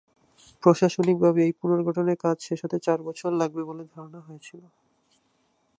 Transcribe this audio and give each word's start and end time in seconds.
প্রশাসনিকভাবে 0.63 1.39
এই 1.43 1.53
পুনর্গঠনের 1.59 2.17
কাজ 2.17 2.37
শেষ 2.41 2.59
হতে 2.65 2.77
চার 2.79 2.99
বছর 3.07 3.31
লাগবে 3.33 3.61
বলে 3.69 3.83
ধারণা 3.85 4.09
করা 4.13 4.27
হয়েছিল। 4.27 4.61